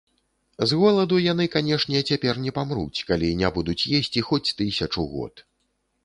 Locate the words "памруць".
2.55-2.99